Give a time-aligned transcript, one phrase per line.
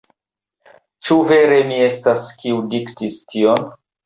[1.09, 3.71] Ĉu vere mi estas, kiu diktis tion?